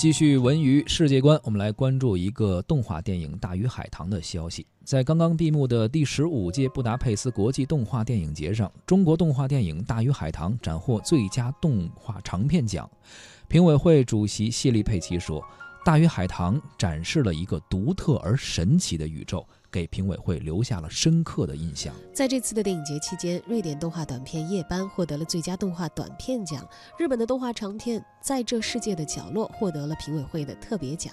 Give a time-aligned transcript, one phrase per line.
[0.00, 4.66] 继续文娱世界观，我们来关注一个动画电影《大鱼海棠》的消息。
[4.82, 12.90] 在刚刚闭幕的第十五届布达佩斯国际动画电影节上，中国动画电影《大鱼海棠》斩获最佳动画长片奖。
[13.46, 15.44] 评委会主席谢利佩奇说
[15.84, 21.94] ：“大鱼海棠展示了一个独特而神奇的宇宙。”给评委会留下了深刻的印象。
[22.12, 31.12] 在这次的电影节期间，瑞典动画短片《夜班》获得了最佳动画短片奖，日本的动画长片《在这世界的角落》获得了评委会的特别奖。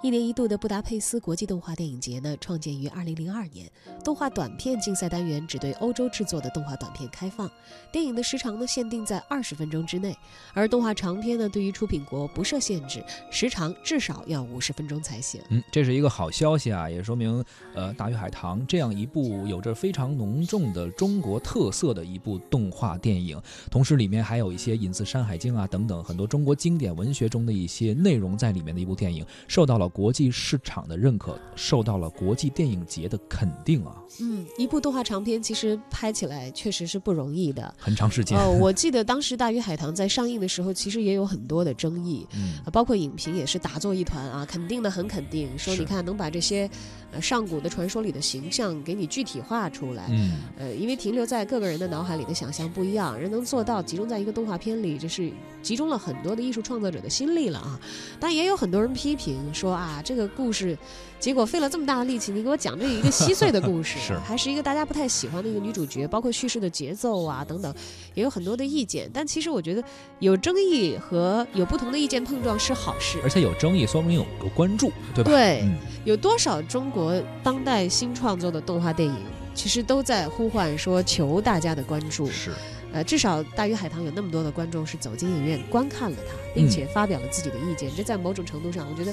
[0.00, 3.70] 一年一度的布达佩斯国际动画电影节呢，创建于2002年。
[4.04, 7.50] 动画短片竞赛单元只对欧洲制作的动画短片开放，
[7.90, 10.16] 电影的时长呢限定在二十分钟之内，
[10.54, 15.40] 而动画长片呢对于出品国不设限制，时长至少要五十分钟才行。
[15.50, 29.92] 嗯，这是一个好消息啊，也说明呃《大鱼海棠》这样一部有着非常浓重的中国特色的一部动画电影，同时里面还有一些引自《山海经》啊等等很多中国经典文学中的一些内容在里面的一部电影，受到了。
[29.92, 33.94] 国际市场的认可，受到了国际电影节的肯定啊。
[34.20, 38.38] 嗯，一部动画长片其实拍起来确实是不容易的，很长时间。
[38.38, 46.68] 哦，我记得当时《大鱼海棠》在上映的时候，其实也有很多的争议，嗯，包括影评也是打作一团啊，肯定的很肯定，说你看能把这些
[47.12, 55.30] 呃上古的传说里的形象给你具体化出来，嗯，呃，因为停留在各个人的脑海里的想象不一样，人能做到集中在一个动画片里，这是
[55.60, 57.78] 集中了很多的艺术创作者的心力了啊。
[58.18, 59.72] 但也有很多人批评说。
[59.82, 60.78] 啊，这个故事，
[61.18, 67.74] 结果费了这么大的力气，你给我讲这一个稀碎的故事， 是还是一个大家不太喜欢的一个女主角，包括叙事的节奏啊等等，
[68.14, 69.10] 也有很多的意见。
[69.12, 69.82] 但其实我觉得
[70.20, 75.30] 有争议和有不同的意见碰撞是好事，而且有争议说明有有关注，对吧？
[75.30, 75.64] 对，
[76.04, 79.16] 有多少中国当代新创作的动画电影，
[79.54, 82.26] 其实都在呼唤说求大家的关注。
[82.26, 82.50] 是。
[82.94, 89.10] 呃，至少《大鱼海棠》有那么多的观众是走进影院观看了它，并且发表了自己的意见，这在某种程度上，我觉得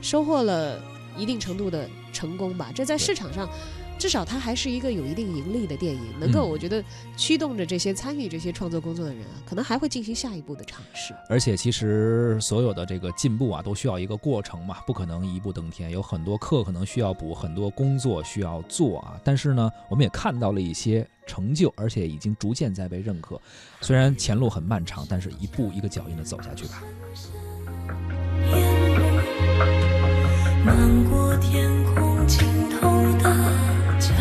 [0.00, 0.80] 收获了
[1.18, 2.70] 一定程度的成功吧。
[2.74, 3.48] 这在市场上。
[3.98, 6.80] 至少它还是一个有一定盈利的电影，能够我觉得
[7.16, 11.12] 驱动着这些参与这些创作工作的人啊，可能还会进行下一步的尝试。
[11.28, 19.20] 而且其实所有的这个进步啊，都需要一个过程嘛，不可能一步登天，有很多课可能需要补，很多工作需要做啊。
[19.24, 23.40] 但是呢，我们也看到了一些成就，而且已经逐渐在被认可。
[23.80, 26.84] 虽然前路很漫长，但是一步一个脚印的走下去吧。
[30.64, 32.88] 漫过天空尽头
[33.22, 33.24] 的
[33.98, 34.12] 角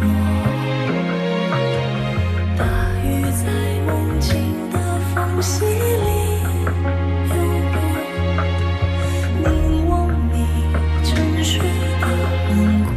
[0.00, 0.04] 落，
[2.56, 2.64] 大
[3.02, 3.42] 雨在
[3.86, 4.30] 梦境
[4.70, 4.78] 的
[5.14, 5.70] 缝隙里
[7.28, 7.34] 流
[7.72, 7.76] 过，
[9.42, 9.92] 凝望
[10.32, 10.34] 你
[11.02, 11.58] 沉睡
[12.00, 12.04] 的
[12.50, 12.54] 轮
[12.84, 12.92] 廓。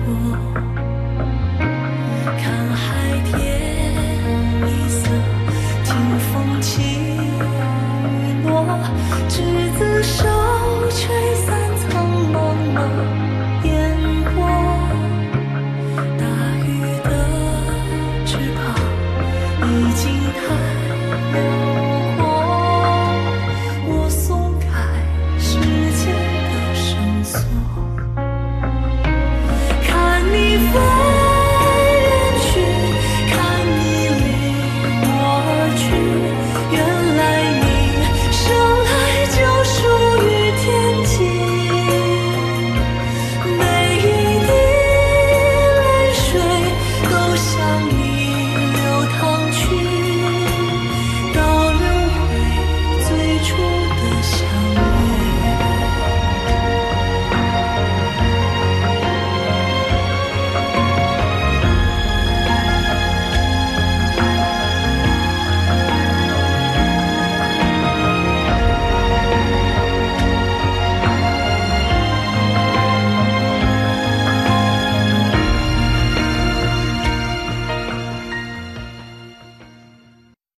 [2.38, 2.84] 看海
[3.25, 3.34] 天
[4.67, 5.01] 一色，
[5.84, 5.88] 听
[6.19, 8.47] 风起雨落，
[9.29, 9.35] 执
[9.79, 10.37] 子手。
[18.38, 18.87] sleep on.